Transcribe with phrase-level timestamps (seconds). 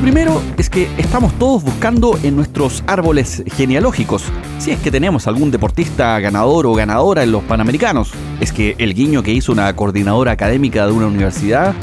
[0.00, 4.24] Lo primero es que estamos todos buscando en nuestros árboles genealógicos
[4.58, 8.10] si es que tenemos algún deportista ganador o ganadora en los Panamericanos.
[8.40, 11.74] Es que el guiño que hizo una coordinadora académica de una universidad,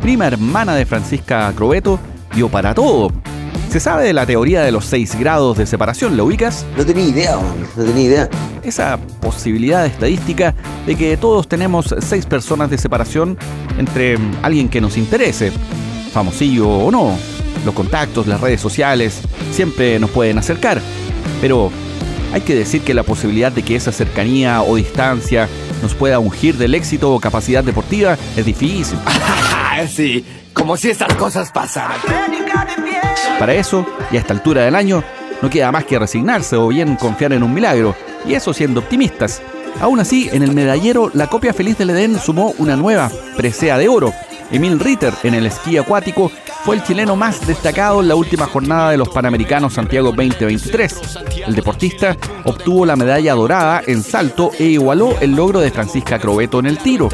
[0.00, 1.98] prima hermana de Francisca Crobeto,
[2.32, 3.10] dio para todo.
[3.70, 6.16] ¿Se sabe de la teoría de los seis grados de separación?
[6.16, 6.64] ¿La ubicas?
[6.78, 7.36] No tenía idea,
[7.76, 8.30] no tenía idea.
[8.62, 10.54] Esa posibilidad estadística
[10.86, 13.36] de que todos tenemos seis personas de separación
[13.78, 15.50] entre alguien que nos interese,
[16.12, 17.33] famosillo o no
[17.64, 19.20] los contactos, las redes sociales,
[19.52, 20.80] siempre nos pueden acercar.
[21.40, 21.70] Pero
[22.32, 25.48] hay que decir que la posibilidad de que esa cercanía o distancia
[25.82, 28.98] nos pueda ungir del éxito o capacidad deportiva es difícil.
[29.88, 31.98] sí, como si estas cosas pasaran.
[33.38, 35.04] Para eso, y a esta altura del año,
[35.42, 37.94] no queda más que resignarse o bien confiar en un milagro,
[38.26, 39.42] y eso siendo optimistas.
[39.80, 43.88] Aún así, en el medallero, la copia feliz del Edén sumó una nueva presea de
[43.88, 44.12] oro.
[44.50, 46.30] Emil Ritter en el esquí acuático
[46.64, 51.18] fue el chileno más destacado en la última jornada de los Panamericanos Santiago 2023.
[51.46, 56.60] El deportista obtuvo la medalla dorada en salto e igualó el logro de Francisca Crobeto
[56.60, 57.10] en el tiro.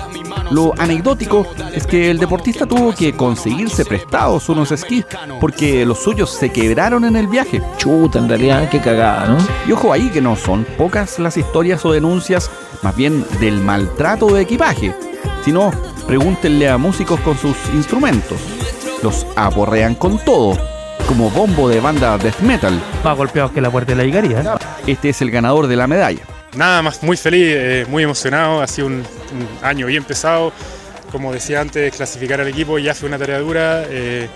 [0.52, 5.04] Lo anecdótico es que el deportista tuvo que conseguirse prestados unos esquís
[5.40, 7.60] porque los suyos se quebraron en el viaje.
[7.76, 9.38] Chuta, en realidad, qué cagada, ¿no?
[9.66, 12.48] Y ojo ahí que no son pocas las historias o denuncias,
[12.82, 14.94] más bien del maltrato de equipaje.
[15.44, 15.72] Si no,
[16.06, 18.59] pregúntenle a músicos con sus instrumentos
[19.02, 20.58] los aborrean con todo,
[21.08, 22.80] como bombo de banda death metal.
[23.04, 24.58] Más golpeados que la puerta de la higaría.
[24.86, 26.22] Este es el ganador de la medalla.
[26.56, 29.04] Nada más, muy feliz, eh, muy emocionado, ha sido un,
[29.62, 30.52] año bien pesado.
[31.12, 33.84] Como decía antes, clasificar al equipo ya fue una tarea dura.
[33.88, 34.28] Eh,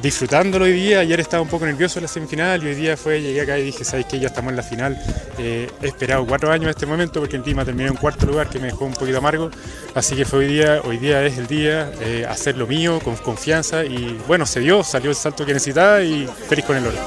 [0.00, 1.00] disfrutándolo hoy día.
[1.00, 3.64] Ayer estaba un poco nervioso en la semifinal y hoy día fue, llegué acá y
[3.64, 4.18] dije, ¿sabes qué?
[4.18, 4.98] Ya estamos en la final.
[5.38, 8.66] Eh, he esperado cuatro años este momento porque encima terminé en cuarto lugar que me
[8.66, 9.50] dejó un poquito amargo.
[9.94, 13.16] Así que fue hoy día, hoy día es el día, eh, hacer lo mío con
[13.16, 16.98] confianza y bueno, se dio, salió el salto que necesitaba y feliz con el oro.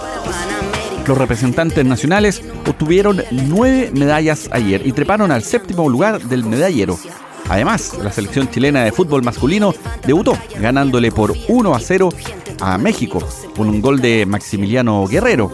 [1.07, 6.97] Los representantes nacionales obtuvieron nueve medallas ayer y treparon al séptimo lugar del medallero.
[7.47, 9.75] Además, la selección chilena de fútbol masculino
[10.05, 12.09] debutó ganándole por 1 a 0
[12.59, 13.19] a México
[13.55, 15.49] con un gol de Maximiliano Guerrero.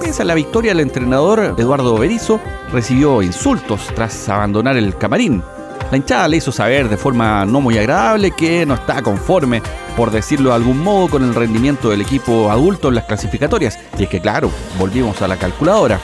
[0.00, 2.40] Pese a la victoria, el entrenador Eduardo Berizzo
[2.72, 5.42] recibió insultos tras abandonar el camarín.
[5.90, 9.60] La hinchada le hizo saber de forma no muy agradable que no está conforme,
[9.96, 13.78] por decirlo de algún modo, con el rendimiento del equipo adulto en las clasificatorias.
[13.98, 16.00] Y es que, claro, volvimos a la calculadora.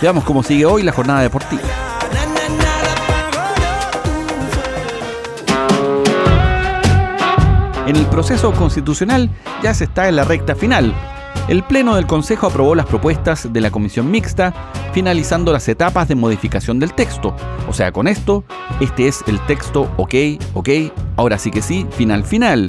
[0.00, 1.85] Veamos cómo sigue hoy la jornada deportiva.
[7.86, 9.30] En el proceso constitucional
[9.62, 10.92] ya se está en la recta final.
[11.48, 14.52] El Pleno del Consejo aprobó las propuestas de la Comisión Mixta,
[14.92, 17.36] finalizando las etapas de modificación del texto.
[17.68, 18.42] O sea, con esto,
[18.80, 20.14] este es el texto ok,
[20.54, 20.68] ok,
[21.16, 22.68] ahora sí que sí, final final.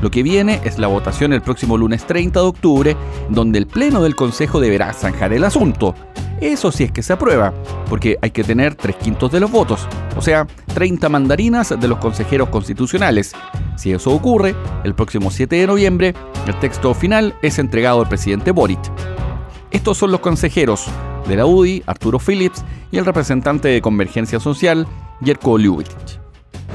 [0.00, 2.96] Lo que viene es la votación el próximo lunes 30 de octubre,
[3.28, 5.94] donde el Pleno del Consejo deberá zanjar el asunto.
[6.40, 7.54] Eso sí es que se aprueba,
[7.88, 11.98] porque hay que tener tres quintos de los votos, o sea, 30 mandarinas de los
[11.98, 13.32] consejeros constitucionales.
[13.76, 14.54] Si eso ocurre,
[14.84, 16.14] el próximo 7 de noviembre,
[16.46, 18.80] el texto final es entregado al presidente Boric.
[19.70, 20.86] Estos son los consejeros
[21.26, 24.86] de la UDI, Arturo Phillips, y el representante de Convergencia Social,
[25.24, 26.25] Jerko Ljubicic.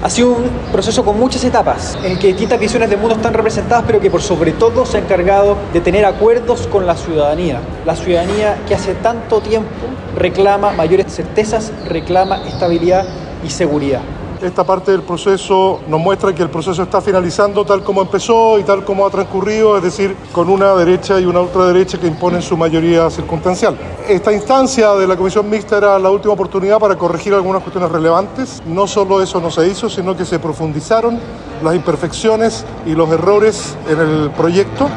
[0.04, 3.84] Ha sido un proceso con muchas etapas, en que distintas visiones del mundo están representadas,
[3.86, 7.60] pero que por sobre todo se ha encargado de tener acuerdos con la ciudadanía.
[7.86, 9.70] La ciudadanía que hace tanto tiempo
[10.18, 13.06] reclama mayores certezas, reclama estabilidad
[13.46, 14.02] y seguridad.
[14.42, 18.64] Esta parte del proceso nos muestra que el proceso está finalizando tal como empezó y
[18.64, 22.58] tal como ha transcurrido, es decir, con una derecha y una ultraderecha que imponen su
[22.58, 23.78] mayoría circunstancial.
[24.10, 28.64] Esta instancia de la Comisión Mixta era la última oportunidad para corregir algunas cuestiones relevantes.
[28.66, 31.20] No solo eso no se hizo, sino que se profundizaron
[31.64, 34.90] las imperfecciones y los errores en el proyecto.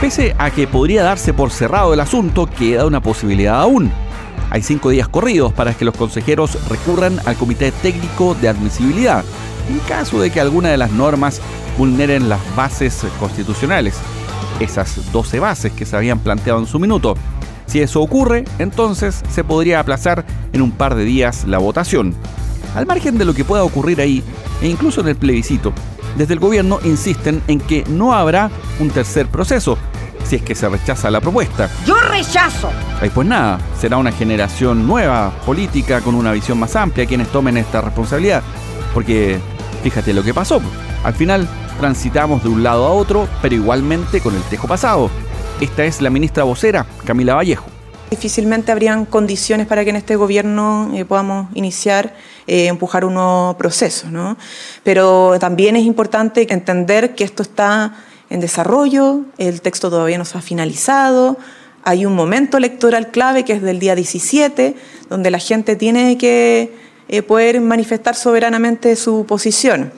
[0.00, 4.05] Pese a que podría darse por cerrado el asunto, queda una posibilidad aún
[4.50, 9.24] hay cinco días corridos para que los consejeros recurran al Comité Técnico de Admisibilidad
[9.68, 11.40] en caso de que alguna de las normas
[11.76, 13.96] vulneren las bases constitucionales,
[14.60, 17.14] esas 12 bases que se habían planteado en su minuto.
[17.66, 22.14] Si eso ocurre, entonces se podría aplazar en un par de días la votación.
[22.74, 24.22] Al margen de lo que pueda ocurrir ahí,
[24.62, 25.72] e incluso en el plebiscito,
[26.16, 29.76] desde el gobierno insisten en que no habrá un tercer proceso,
[30.26, 31.70] si es que se rechaza la propuesta.
[31.86, 32.70] ¡Yo rechazo!
[33.02, 37.56] Y pues nada, será una generación nueva, política, con una visión más amplia, quienes tomen
[37.56, 38.42] esta responsabilidad.
[38.92, 39.40] Porque
[39.86, 40.60] Fíjate lo que pasó.
[41.04, 45.10] Al final transitamos de un lado a otro, pero igualmente con el tejo pasado.
[45.60, 47.66] Esta es la ministra vocera, Camila Vallejo.
[48.10, 52.16] Difícilmente habrían condiciones para que en este gobierno eh, podamos iniciar,
[52.48, 54.36] eh, empujar un nuevo proceso, ¿no?
[54.82, 57.94] Pero también es importante entender que esto está
[58.30, 61.36] en desarrollo, el texto todavía no se ha finalizado,
[61.84, 64.74] hay un momento electoral clave que es del día 17,
[65.08, 66.74] donde la gente tiene que
[67.08, 69.92] eh, poder manifestar soberanamente su posición.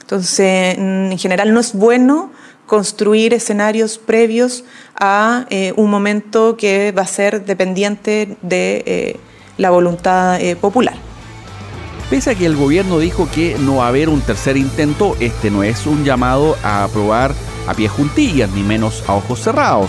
[0.00, 2.32] Entonces, en general no es bueno
[2.64, 4.64] construir escenarios previos
[4.98, 9.16] a eh, un momento que va a ser dependiente de eh,
[9.58, 11.13] la voluntad popular.
[12.10, 15.50] Pese a que el gobierno dijo que no va a haber un tercer intento, este
[15.50, 17.34] no es un llamado a aprobar
[17.66, 19.88] a pie juntillas, ni menos a ojos cerrados.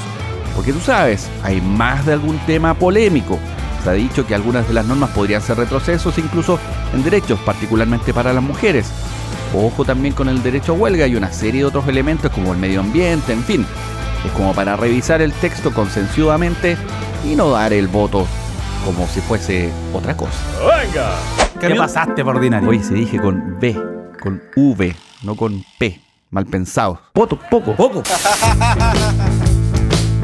[0.55, 3.37] Porque tú sabes, hay más de algún tema polémico.
[3.83, 6.57] Se ha dicho que algunas de las normas podrían ser retrocesos incluso
[6.93, 8.87] en derechos, particularmente para las mujeres.
[9.53, 12.57] Ojo también con el derecho a huelga y una serie de otros elementos como el
[12.57, 13.65] medio ambiente, en fin.
[14.25, 16.77] Es como para revisar el texto consensuadamente
[17.29, 18.25] y no dar el voto
[18.85, 20.37] como si fuese otra cosa.
[20.59, 21.15] ¡Venga!
[21.59, 22.69] ¿Qué pasaste por ordinario?
[22.69, 23.75] Hoy se dije con B,
[24.21, 25.99] con V, no con P.
[26.29, 27.01] Mal pensado.
[27.13, 28.03] Poco, poco, poco.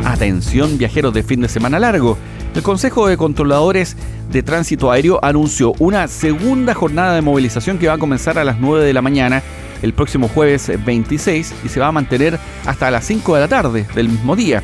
[0.06, 2.18] Atención viajeros de fin de semana largo.
[2.54, 3.98] El Consejo de Controladores
[4.30, 8.60] de Tránsito Aéreo anunció una segunda jornada de movilización que va a comenzar a las
[8.60, 9.42] 9 de la mañana
[9.82, 13.88] el próximo jueves 26 y se va a mantener hasta las 5 de la tarde
[13.96, 14.62] del mismo día.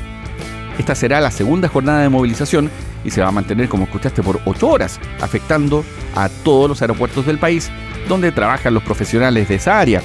[0.78, 2.70] Esta será la segunda jornada de movilización
[3.08, 7.26] y se va a mantener, como escuchaste, por 8 horas, afectando a todos los aeropuertos
[7.26, 7.72] del país
[8.10, 10.02] donde trabajan los profesionales de esa área.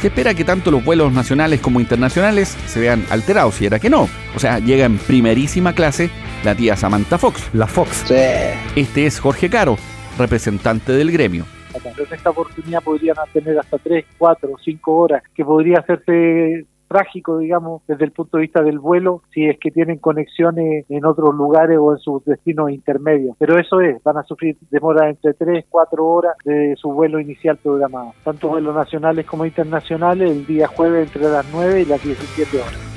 [0.00, 3.90] Se espera que tanto los vuelos nacionales como internacionales se vean alterados y era que
[3.90, 4.08] no.
[4.34, 6.08] O sea, llega en primerísima clase
[6.44, 7.50] la tía Samantha Fox.
[7.52, 8.10] La Fox.
[8.10, 9.76] Este es Jorge Caro,
[10.16, 11.44] representante del gremio.
[11.74, 17.82] En esta oportunidad podrían tener hasta 3, 4, 5 horas, que podría hacerse trágico, digamos,
[17.86, 21.78] desde el punto de vista del vuelo, si es que tienen conexiones en otros lugares
[21.80, 23.36] o en sus destinos intermedios.
[23.38, 27.56] Pero eso es, van a sufrir demoras entre 3, 4 horas de su vuelo inicial
[27.58, 28.12] programado.
[28.24, 32.90] Tanto vuelos nacionales como internacionales, el día jueves entre las 9 y las 17 horas.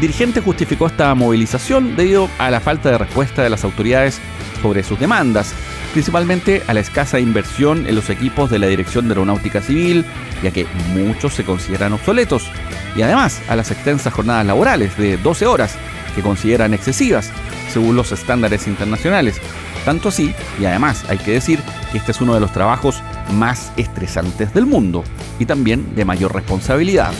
[0.00, 4.20] Dirigente justificó esta movilización debido a la falta de respuesta de las autoridades
[4.62, 5.54] sobre sus demandas,
[5.92, 10.04] principalmente a la escasa inversión en los equipos de la Dirección de Aeronáutica Civil,
[10.42, 12.50] ya que muchos se consideran obsoletos,
[12.96, 15.74] y además a las extensas jornadas laborales de 12 horas,
[16.14, 17.30] que consideran excesivas,
[17.72, 19.40] según los estándares internacionales.
[19.84, 21.60] Tanto así, y además hay que decir
[21.90, 23.02] que este es uno de los trabajos
[23.32, 25.04] más estresantes del mundo,
[25.38, 27.12] y también de mayor responsabilidad.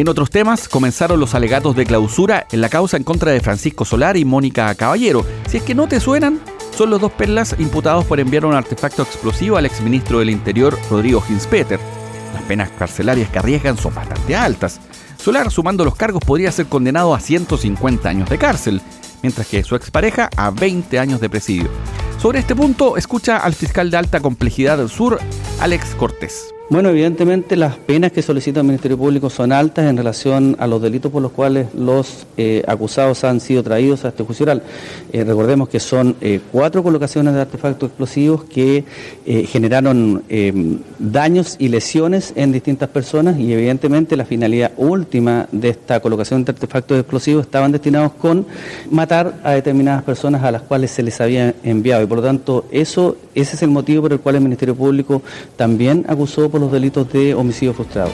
[0.00, 3.84] En otros temas, comenzaron los alegatos de clausura en la causa en contra de Francisco
[3.84, 5.26] Solar y Mónica Caballero.
[5.46, 6.40] Si es que no te suenan,
[6.74, 11.22] son los dos perlas imputados por enviar un artefacto explosivo al exministro del Interior, Rodrigo
[11.28, 11.78] Hinspeter.
[12.32, 14.80] Las penas carcelarias que arriesgan son bastante altas.
[15.18, 18.80] Solar, sumando los cargos, podría ser condenado a 150 años de cárcel,
[19.20, 21.68] mientras que su expareja a 20 años de presidio.
[22.18, 25.20] Sobre este punto, escucha al fiscal de alta complejidad del sur,
[25.60, 26.54] Alex Cortés.
[26.70, 30.80] Bueno, evidentemente las penas que solicita el Ministerio Público son altas en relación a los
[30.80, 34.62] delitos por los cuales los eh, acusados han sido traídos a este juicio oral.
[35.12, 38.84] Eh, recordemos que son eh, cuatro colocaciones de artefactos explosivos que
[39.48, 40.22] generaron
[40.98, 46.52] daños y lesiones en distintas personas y evidentemente la finalidad última de esta colocación de
[46.52, 48.46] artefactos explosivos estaban destinados con
[48.90, 52.66] matar a determinadas personas a las cuales se les había enviado y por lo tanto
[52.70, 55.22] eso, ese es el motivo por el cual el Ministerio Público
[55.56, 58.12] también acusó los delitos de homicidio frustrado.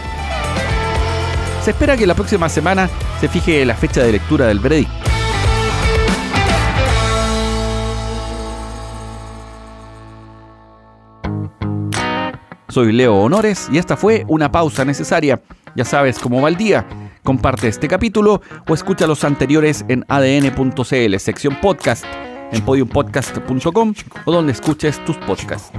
[1.62, 2.88] Se espera que la próxima semana
[3.20, 4.94] se fije la fecha de lectura del veredicto.
[12.68, 15.40] Soy Leo Honores y esta fue una pausa necesaria.
[15.74, 16.86] Ya sabes cómo va el día.
[17.22, 22.04] Comparte este capítulo o escucha los anteriores en adn.cl, sección podcast,
[22.52, 23.94] en podiumpodcast.com
[24.26, 25.72] o donde escuches tus podcasts.